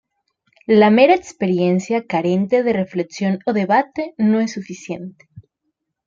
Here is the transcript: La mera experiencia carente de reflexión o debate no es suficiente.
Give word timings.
La 0.65 0.89
mera 0.89 1.13
experiencia 1.13 2.07
carente 2.07 2.63
de 2.63 2.73
reflexión 2.73 3.37
o 3.45 3.53
debate 3.53 4.15
no 4.17 4.39
es 4.39 4.51
suficiente. 4.51 5.27